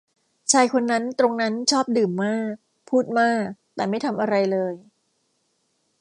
[0.51, 2.53] ชายคนนั้นตรงนั้นชอบดื่มมาก
[2.89, 4.73] พูดมาก แต่ไม่ทำอะไรเลย